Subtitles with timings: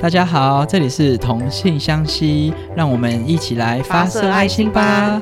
[0.00, 5.20] 大家好，这里是同性相吸，让我们一起来发射爱心吧。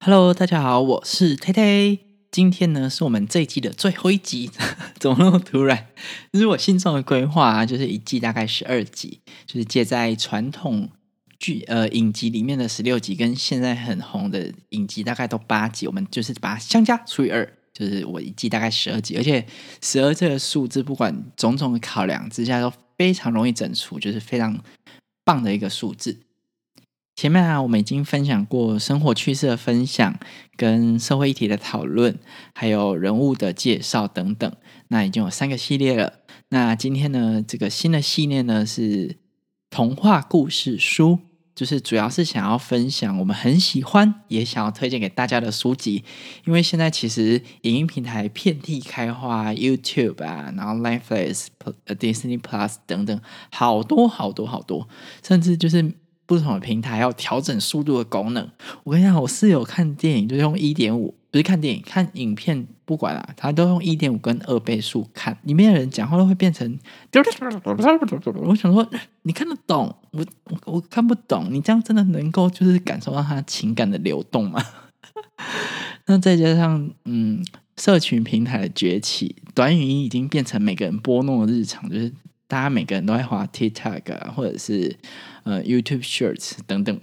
[0.00, 2.00] Hello，大家好，我是 t 推。
[2.32, 4.50] 今天呢是我们这一季的最后一集，
[4.98, 5.86] 怎么那么突然？
[6.32, 10.90] 就是我心中的规划，就是一季大概十二集，就是借在传统
[11.38, 17.48] 剧呃影集里面的十六集，跟现在很红的影集大概都八集，我们就是把它相加除以二。
[17.76, 19.44] 就是我一季大概十二集，而且
[19.82, 24.58] 十二这个数字，不管种种考量之下，都非常容易整除，就是非常
[25.24, 26.20] 棒的一个数字。
[27.16, 30.18] 前面啊，我们已经分享过生活趣事的分享，
[30.56, 32.18] 跟社会议题的讨论，
[32.54, 34.50] 还有人物的介绍等等，
[34.88, 36.20] 那已经有三个系列了。
[36.48, 39.16] 那今天呢，这个新的系列呢是
[39.68, 41.18] 童话故事书。
[41.56, 46.04] 就是主要是想要分享我们很喜欢也想要推荐给大家的书籍，
[46.44, 51.46] 因为现在其实影音平台遍地开花，YouTube 啊，然后 Netflix、
[51.86, 53.18] Disney Plus 等等，
[53.50, 54.86] 好多好多好多，
[55.26, 55.94] 甚至就是
[56.26, 58.50] 不同的平台要调整速度的功能。
[58.84, 61.14] 我跟你讲，我室友看电影就用一点五。
[61.30, 66.78] 不是看电影，看影片，不管啊，他都用一点五跟二倍速看，里面的人讲话都会变成。
[67.12, 68.88] 我想说，
[69.22, 74.62] 你看得懂，我我我看不懂，你这样真的能够就是感受到他情感的流动吗？
[76.06, 77.44] 那再加上嗯，
[77.76, 82.12] 社群平台的崛起，短语音已经变成每个人拨弄的日常，就是
[82.46, 84.96] 大家每个人都在滑 TikTok 或者是
[85.42, 87.00] 呃 YouTube Shorts 等等。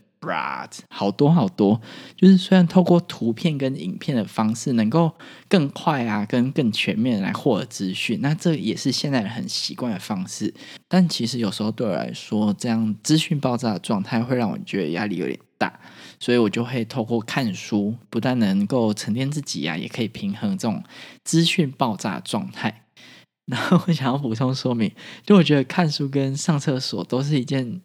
[0.90, 1.82] 好多好多，
[2.16, 5.12] 就是虽然透过图片跟影片的方式，能够
[5.48, 10.54] 更快啊，跟更全面来获得资讯，那这也是现在人很习惯的方式。
[10.88, 15.80] 但其实有时候对我来说，这样资讯爆炸的状态会让我觉得压力有点大，
[16.20, 20.84] 所以我就会透过看书，不但能够沉淀自己啊，也可以平衡这种
[21.24, 22.84] 资讯爆炸的状态。
[23.48, 24.90] 然后我想要补充说明，
[25.26, 27.82] 就我觉得看书跟上厕所都是一件。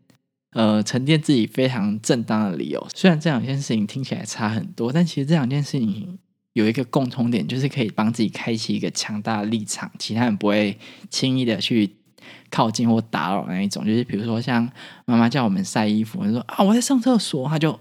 [0.52, 2.86] 呃，沉淀自己非常正当的理由。
[2.94, 6.18] 虽然这两件事情听起来差很多，但其实这两件事情
[6.54, 10.78] 有一个共同点，就是可以帮自己开启一个强大的立场，其他人不会
[11.10, 11.96] 轻易的去
[12.50, 13.84] 靠近或打扰那一种。
[13.86, 14.70] 就是比如说，像
[15.04, 17.78] 妈妈叫我们晒衣服，说啊我在上厕所，他就。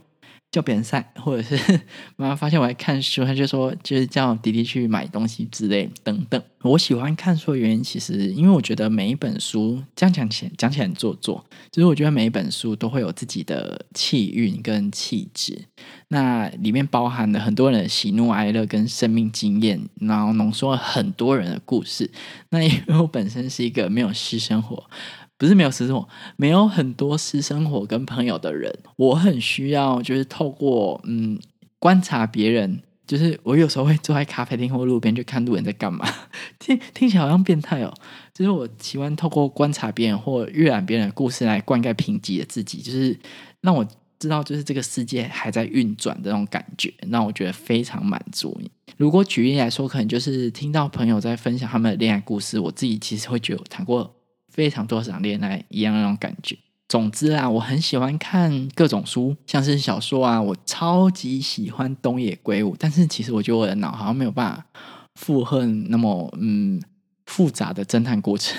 [0.51, 1.81] 叫别人晒，或者是
[2.15, 6.41] 妈妈发现我在看书，她就说就是叫弟弟去买东西之类等等。
[6.63, 15.65] 我喜欢看书的原因，其实因为我觉得每一本书这样讲起来讲起来很做作，就是我觉得每一本书都会有自己的气韵跟气质，
[16.07, 22.09] 那里面包含了很多人的喜怒哀乐跟生命经验，然后浓缩了很多人的故事。
[22.49, 24.89] 那因为我本身是一个没有私生活。
[25.37, 31.39] 不是没有私生活，没有很多私生活跟朋友的人，我很需要就是透过嗯
[31.79, 36.07] 观察别人，就是我有时候会坐在咖啡厅或路边去看路人在干嘛，
[36.57, 37.93] 听听起来好像变态哦，
[38.33, 43.15] 就是我喜欢透过观察别人或阅览别人的故事来灌溉贫瘠的自己，就是
[43.61, 43.87] 让我
[44.19, 48.59] 知道就是这个世界还在运转的那种感觉，让我觉得非常满足。
[48.97, 54.16] 如果举例来说，可能就是听到朋友在分享他们的恋爱故事，我自己其实会觉得我谈过。
[54.57, 56.57] 非常多场恋爱一样那种感觉。
[56.89, 62.75] 总之啊，我很喜欢看各种书，像是小说啊，我超级喜欢东野圭吾。
[62.79, 64.65] 但是其实我觉得我的脑好像没有办法
[65.13, 66.81] 负荷那么嗯
[67.27, 68.57] 复杂的侦探过程。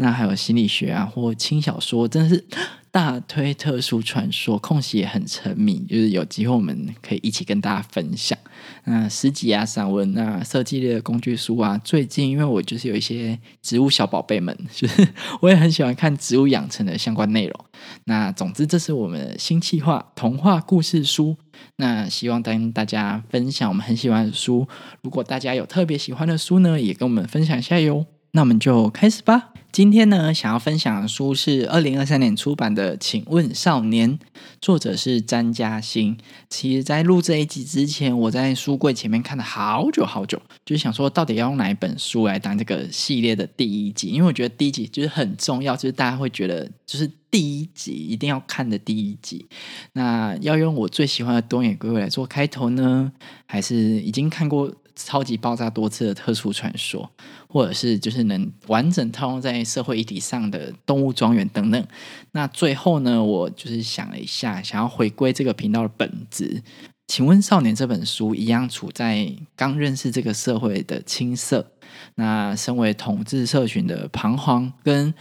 [0.00, 2.44] 那还有心理学啊，或轻小说，真的是。
[2.90, 8.36] 大推特殊传说，空隙也很沉迷，就是有机会我们可以一起跟大家分享。
[8.84, 15.06] 那诗集啊、散文啊、设计类的工具书啊，最近因为我就是有一些植物小宝贝们， 就是
[15.42, 17.64] 我也很喜欢看植物养成的相关内容。
[18.04, 21.36] 那总之，这是我们的新计划——童话故事书。
[21.76, 24.66] 那希望跟大家分享我们很喜欢的书。
[25.02, 28.06] 如果大家有特别喜欢的书呢，也跟我们分享一下哟。
[28.32, 29.50] 那我们就开始吧。
[29.70, 34.18] 今天呢，想要分享的书是二零二三年出版的《请问少年》，
[34.60, 36.16] 作者是詹嘉欣。
[36.48, 44.08] 其实，在录这一集之前，我在书柜前面看了好久好久，就是想说，到底要用哪一本书来当这个系列的第一集？
[44.08, 49.46] 因为我觉得第一集就是很重要，就是大家会觉得，就是第一集一定要看的第一集。
[49.92, 53.12] 那要用我最喜欢的东野圭吾来做开头呢，
[53.46, 54.74] 还是已经看过？
[54.98, 57.08] 超级爆炸多次的特殊传说，
[57.48, 61.86] 或者是就是能完整套用在社会议题上的动物庄园等等。
[62.32, 66.62] 那最后呢，我就是想了一下，想要回归这个频道的本质。
[67.06, 71.66] 请问《少年》这本书一样处在刚认识这个社会的青涩，
[72.16, 75.14] 那身为统治社群的彷徨，跟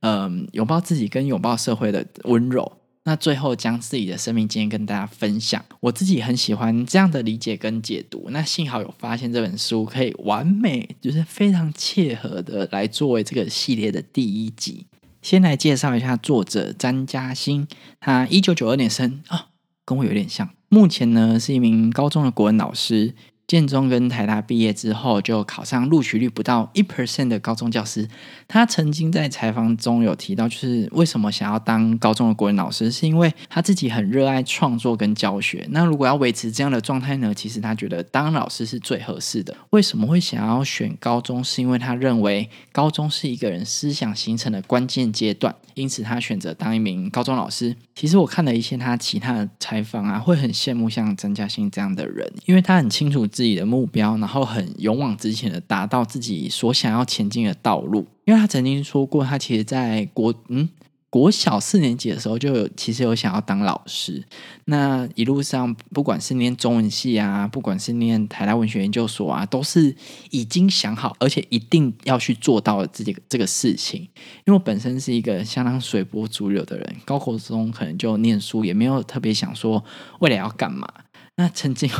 [0.00, 2.78] 嗯拥抱自己跟拥抱社会的温柔。
[3.04, 5.62] 那最后将自己的生命经验跟大家分享。
[5.80, 8.28] 我自己很喜欢这样的理解跟解读。
[8.30, 14.86] 那幸好有发现这本书可以完美，就是非常切合的来作为这个系列的第一集。
[15.20, 17.68] 先来介绍一下作者詹嘉欣，
[18.00, 19.48] 他一九九二年生啊，
[19.84, 20.48] 跟我有点像。
[20.68, 23.14] 目前呢是一名高中的国文老师。
[23.46, 28.08] 建中跟台大毕业之后，就考上录取率不到一 percent 的高中教师。
[28.48, 35.66] 他曾经在采访中有提到，就是为什么想要当高中的国文老师，是因为他自己很热爱创作跟教学。
[35.70, 37.34] 那如果要维持这样的状态呢？
[37.34, 39.54] 其实他觉得当老师是最合适的。
[39.70, 41.42] 为什么会想要选高中？
[41.44, 47.76] 是因为他认为高中是一个人思想形成的关键阶段，因此他选择当一名高中老师。
[47.94, 58.06] 其实我看了一些他其他的采访啊，会很羡慕像曾嘉欣这样的人，因为他很清楚自己的目标，然后很勇往直前的达到自己所想要前进的道路。
[58.24, 60.70] 因为他曾经说过，他其实在国嗯。
[61.14, 64.20] 国小四年级的时候，就有其实有想要当老师。
[64.64, 69.94] 那一路上，不管是念中文系啊，不管是念台大文学研究所啊，都是
[70.30, 74.00] 已经想好，而且一定要去做到自己这个事情。
[74.44, 79.84] 因为我本身是一个相当随波逐流的人，高考中可能就念书，也没有特别想说
[80.18, 80.88] 未来要干嘛。
[81.36, 81.90] 那曾经，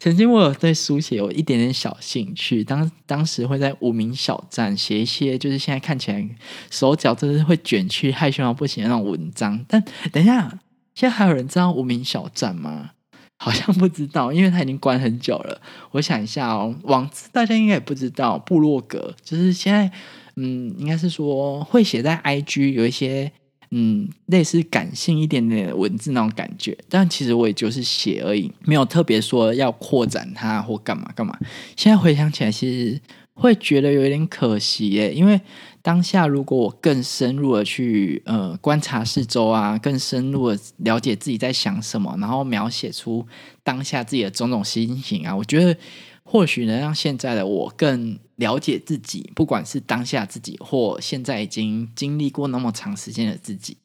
[0.00, 6.28] 曾经我有对书写有一点点小兴趣，当当时会在无名小站写一些，就是现在看起来
[6.68, 9.64] 手脚真是会卷曲、害羞到不行的那种文章。
[9.68, 9.80] 但
[10.10, 10.58] 等一下，
[10.96, 12.90] 现在还有人知道无名小站吗？
[13.38, 15.60] 好像不知道，因为它已经关很久了。
[15.92, 19.90] 我想一下哦，网字大家应该也不知道，部落格就是现在，
[20.34, 23.30] 嗯，应该是说会写在 IG 有一些。
[23.74, 31.34] 嗯，类似感性一点点的文字那种感觉，但其实我也就是写而已，没有特别说要扩展它或干嘛干嘛。
[31.74, 33.00] 现在回想起来，其实
[33.32, 35.40] 会觉得有点可惜耶，因为
[35.80, 43.26] 当下如果我更深入的去呃观察四周啊，更深入的了解自己在想什么，然后描写出
[43.64, 45.74] 当下自己的种种心情啊，我觉得。
[46.24, 53.76] 或许能让现在的我更了解自己，不管是当下自己，或现在已经经历过那么长时间的自己，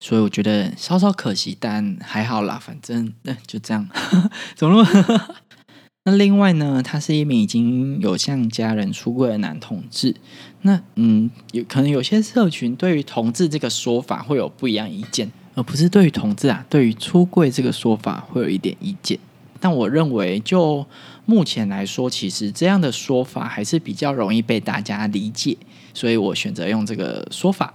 [0.00, 3.88] 所以我觉得稍稍可惜，但还好啦，反正那就这样。
[4.54, 5.36] 怎么了？
[6.04, 10.16] 那另外呢，他是一名已经有向家人出柜的男同志。
[10.62, 19.18] 那嗯，有可能有些社群对于同志这个说法会有不一样意见，而不是对于同志啊，对于出柜这个说法会有一点意见。
[19.60, 20.84] 但我认为，就
[21.26, 25.56] 目前来说，其实这样的说法还是比较容易被大家理解，
[25.94, 27.74] 所以我选择用这个说法。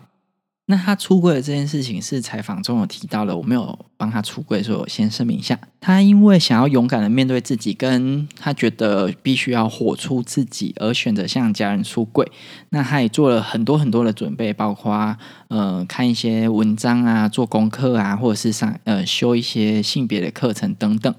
[0.66, 5.60] 那他出柜的这件事情是采访中有提到的，我没有帮他出柜，所以我先声明一下。
[5.80, 12.30] 他因为想要勇敢的面对自己，跟他觉得必须要活出自己，而选择向家人出柜。
[12.70, 15.16] 那他也做了很多很多的准备，包括
[15.50, 21.14] 呃看一些文章啊，做功课啊，或者是上呃修一些性别的课程等等。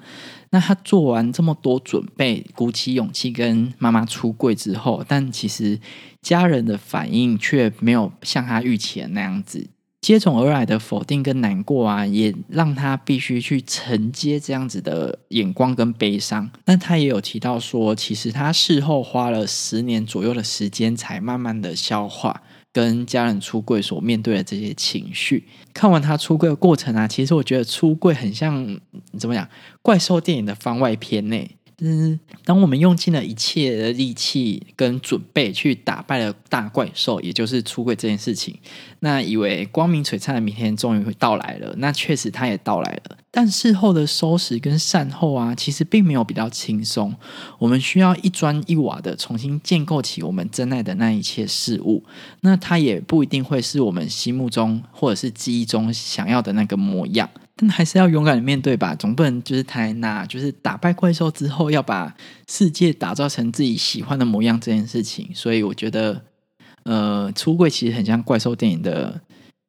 [0.50, 5.78] 那他做完这么多准备，鼓起勇气跟妈妈出柜之后，但其实
[6.22, 9.68] 家人的反应却没有像他预期的那样子，
[10.06, 16.48] 接踵而来的否定跟难过啊，也让他必须去承接这样子的眼光跟悲伤。
[16.66, 22.40] 那他也有提到说，其实他事后花了十年左右的时间，才慢慢的消化。
[22.72, 25.42] 跟家人出柜所面对的这些情绪，
[25.74, 28.78] 看完他出柜的过程啊，其实我觉得出柜很像
[29.18, 29.48] 怎么讲
[29.82, 31.36] 怪兽电影的番外篇呢？
[31.82, 38.58] 嗯，当我们用尽了一切的力气跟准备去打败了大怪兽，也就是出柜这件事情，
[39.00, 41.74] 那以为光明璀璨的明天终于会到来了。
[41.76, 43.18] 那确实，它也到来了。
[43.30, 47.14] 但事后的收拾跟善后啊，其实并没有比较轻松。
[47.58, 52.02] 我们需要一砖一瓦的重新建构起我们真爱的那一切事物。
[52.40, 57.28] 那它也不一定会是我们心目中或者是记忆中想要的那个模样。
[57.56, 62.14] 但还是要勇敢的面对吧，总不能就是太那，就是打败怪兽之后要把
[62.46, 65.30] 世界打造成自己喜欢的模样这件事情。
[65.34, 66.22] 所以我觉得，
[66.84, 69.20] 呃，出柜其实很像怪兽电影的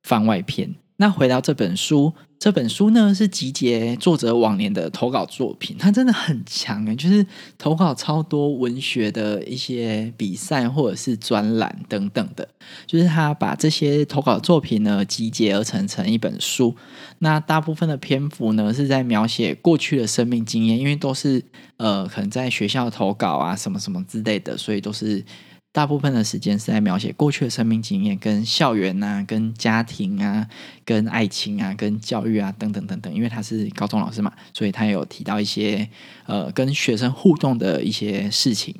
[0.04, 0.76] 番外篇。
[0.98, 2.14] 那回到这本书。
[2.40, 7.26] 这本书呢是集结作者往年的投稿作品，他真的很强诶，就是
[7.58, 12.48] 投稿超多文学的一些比赛或者是专栏等等的，
[12.86, 16.76] 就是他把这些投稿作品呢集结而成成一本书。
[17.18, 21.44] 那大部分的篇幅呢是在描写过去的生命经验，因为都是
[21.78, 25.26] 呃可能在学校投稿啊什么什么之类的，所以都是。
[25.72, 30.48] 大部分的时间是在描写过去的生命经验，跟校园啊、跟家庭啊、
[30.84, 33.14] 跟爱情啊、跟教育啊等等等等。
[33.14, 35.88] 因为他是高中老师嘛，所以他有提到一些
[36.26, 38.74] 呃跟学生互动的一些事情。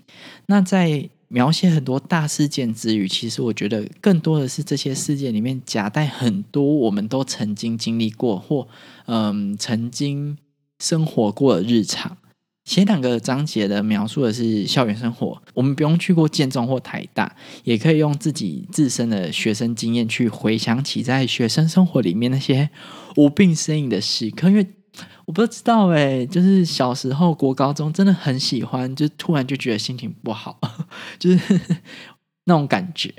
[0.48, 8.68] 那在描写很多大事件之余，其实我觉得更多的是这些事件里面夹带很多我们都曾经经历过或
[9.06, 10.38] 嗯曾经
[10.80, 12.18] 生活过的日常。
[12.68, 17.34] 前两个章节的描述的是校园生活，我们不用去过建中或台大，
[17.64, 22.70] 也可以用自己自身的学生经验去回想起在学生生活里面那些
[23.16, 24.50] 无病呻吟的时刻。
[24.50, 24.68] 因为
[25.24, 30.60] 我不知道哎，就是小时候国高中真的很喜欢，就突然就觉得心情不好，
[31.18, 31.62] 就是
[32.44, 33.14] 那种感觉。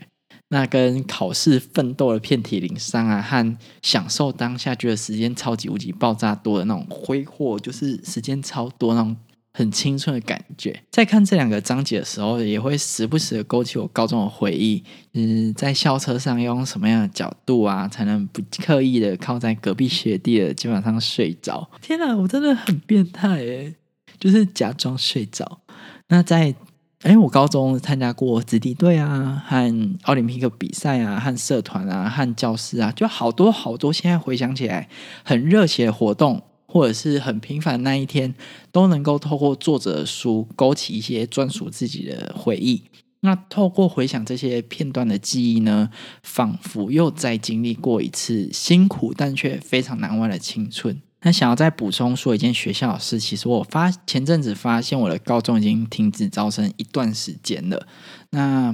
[0.51, 9.17] 那跟考试奋斗的遍体鳞伤啊，和享受当下觉得时间超级无敌爆炸多的那种挥霍，就是时间超多那种。
[9.53, 14.85] 很青春的感觉，在看这两个章节的时候，也会时不时的勾起我高中的回忆。
[15.15, 21.69] 嗯，在校车上要用什么样的角度啊，才能不刻意的靠在隔壁学弟的肩膀上睡着？
[21.81, 23.75] 天哪，我真的很变态诶，
[24.21, 25.61] 就是假装睡着。
[26.09, 26.55] 那在
[27.03, 33.93] 哎，我高中参加过子弟队啊，和奥林匹克比赛啊，和社团啊，和教师啊，就好多好多。
[33.93, 34.89] 现在回想起来，
[35.25, 36.43] 很热血的活动。
[36.71, 38.35] 或者是很平凡的那一天，
[38.71, 42.85] 都能够透过作者的书勾起一些专属自己的回忆。
[43.21, 45.91] 那透过回想这些片段的记忆呢，
[46.23, 51.03] 仿佛又再经历过一次辛苦但却非常难忘的青春。
[51.23, 57.89] 那想要再补充说一件学校的事，其实我发前阵子发现我的高中已经停止招生一段时间了。
[58.31, 58.73] 那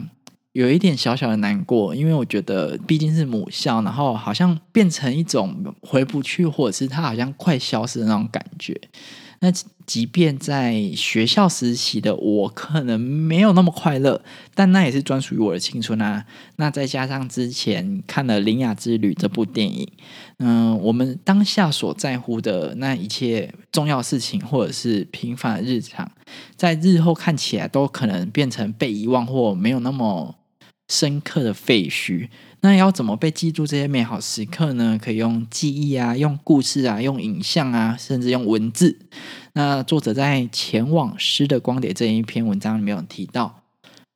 [0.54, 8.80] 有一点小小的难过，因为我觉得毕竟是母校，然后好像变成一种回不去，或者是它好像快消失的那种感觉。
[9.40, 9.50] 那
[9.84, 14.22] 即便在学校实习的我，可能没有那么快乐，
[14.54, 16.24] 但那也是专属于我的青春啊。
[16.54, 19.86] 那再加上之前看了《灵雅之旅》这部电影，
[20.38, 26.08] 嗯，我们当下所在乎的那一切重要事情，或者是平凡的日常，
[26.54, 30.36] 在日后看起来都可能变成被遗忘或没有那么。
[30.88, 32.28] 深刻的废墟，
[32.60, 34.98] 那要怎么被记住这些美好时刻呢？
[35.02, 38.98] 可以用记忆啊，用故事啊，用影像啊，甚至用文字。
[39.54, 43.62] 那作者在《前往诗的光碟》这一篇文章里面有提到，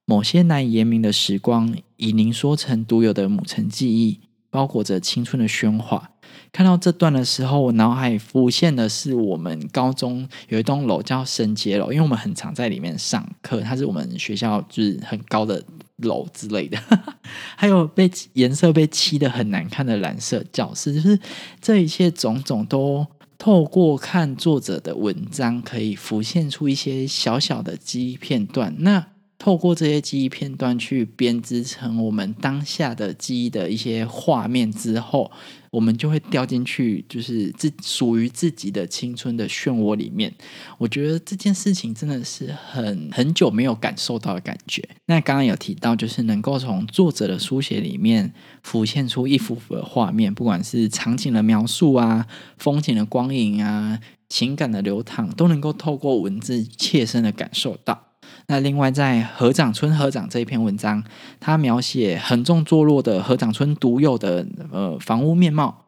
[0.05, 4.21] 某些难以言明的时光，以凝缩成独有的母城记忆，
[4.51, 6.11] 包裹着青春的喧哗。
[6.53, 15.63] 看到这段的时候，我脑海浮现的是我们高中有一栋楼叫升阶楼，因为我们很常在里面上课，它是我们学校就是很高的。
[15.99, 16.79] 楼之类的，
[17.57, 21.19] 还有被颜色被漆的很难看的蓝色教室，就是
[21.61, 28.75] 这一切种种都透过看作者的文章，可以浮现出一些小小的记忆片段。
[28.79, 29.07] 那
[29.39, 35.31] 透过这些记忆片段去编织成我们当下的记忆的一些画面之后，
[35.71, 40.35] 我们就会掉进去，就是自属于自己的青春的漩涡里面。
[40.77, 44.83] 我觉得这件事情真的是很很久没有感受到的感觉。
[45.07, 52.27] 那刚刚有提到，就是能够从作者的书写里面浮现出一幅幅的画面，不管是场景的描述啊、
[52.57, 58.08] 风景的光影啊、情感的流淌，都能够透过文字切身的感受到。
[58.47, 61.05] 那另外，在河长村河长这一篇文章，
[61.39, 65.87] 他描写横纵坐落的河长村独有的呃房屋面貌，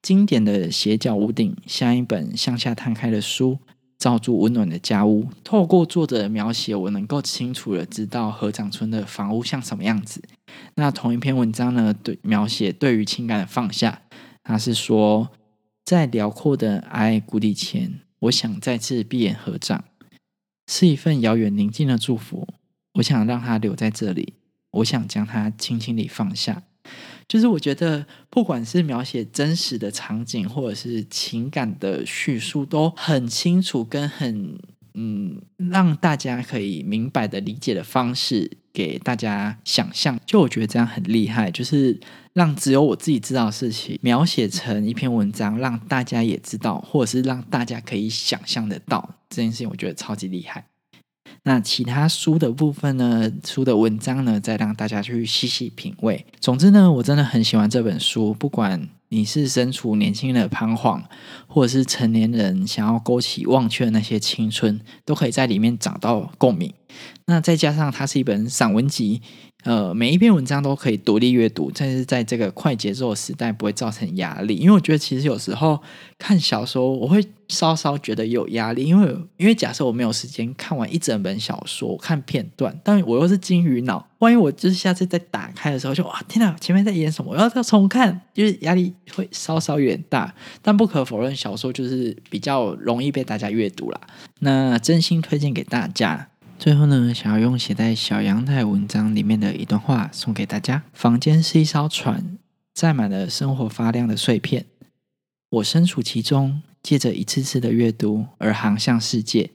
[0.00, 3.58] 经典的斜角屋顶，像一本向下摊开的书，
[3.98, 5.26] 罩住温暖的家屋。
[5.44, 10.22] 透过作者的描写，我能够清楚的知道河长村的房屋像什么样子。
[10.76, 14.00] 那同一篇文章呢，对描写对于情感的放下，
[14.42, 15.28] 他是说，
[15.84, 19.84] 在辽阔的爱谷底前，我想再次闭眼合掌。
[20.68, 22.46] 是一份遥远宁静的祝福，
[22.92, 24.34] 我想让它留在这里，
[24.70, 26.62] 我想将它轻轻地放下。
[27.26, 34.58] 就是我觉得，不管是描写真实的场景，或者是情感的叙述，都很清楚，跟很
[35.00, 35.40] 嗯，
[35.70, 40.18] 让大家可以明白的理解的方式，给大家想象。
[40.26, 41.96] 就我觉得这样很厉害，就是
[42.32, 49.08] 让只有我自己知道的事情，描写成一篇文章，让大家也知道，或者是让大家可以想象得到。
[49.30, 50.64] 这件事情我觉得超级厉害。
[51.44, 53.30] 那其他书的部分呢？
[53.44, 54.40] 书的文章呢？
[54.40, 56.26] 再让大家去细细品味。
[56.40, 58.34] 总之呢，我真的很喜欢这本书。
[58.34, 61.02] 不管你是身处年轻人的彷徨，
[61.46, 66.72] 或者是成年人想要勾起忘却的那些青春，都可以在里面找到共鸣。
[67.26, 69.22] 那再加上它是一本散文集。
[69.64, 74.54] 呃，每一篇文章都可以独立阅读，但是在这个快节奏的时代不会造成压力。
[74.54, 75.78] 因为我觉得其实有时候
[76.16, 87.32] 看小说，我会稍稍觉得有压力，因为因为假设我没有时间看完一整本小说，我看片段，但我又是金鱼脑，万一我就是下次再打开的时候，就哇天哪，前面在演什么？
[87.32, 90.32] 我要再重看，就是压力会稍稍有点大。
[90.62, 94.00] 但不可否认，小说就是比较容易被大家阅读啦。
[94.38, 96.28] 那真心推荐给大家。
[96.58, 102.36] 最后呢，想要用写在小阳台文章里面的一段话送给大家：房间是一艘船，
[102.74, 104.66] 载满了生活发亮的碎片。
[105.50, 109.50] 我身处其中，借着一次次的阅读而航向世界。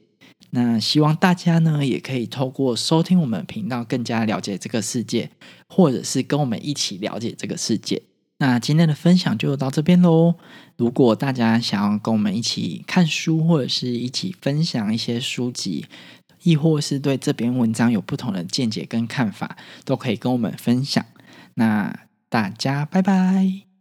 [0.50, 5.30] 那希望大家呢，也可以透过收听我们频道，更加了解这个世界，
[5.68, 8.02] 或者是跟我们一起了解这个世界。
[8.38, 10.34] 那今天的分享就到这边喽。
[10.76, 15.86] 如果大家想要跟我们一起看书，或者是一起分享一些书籍，
[16.44, 21.04] 亦或是对这篇文章有不同的见解跟看法，都可以跟我们分享。
[21.54, 23.73] 那大家拜拜。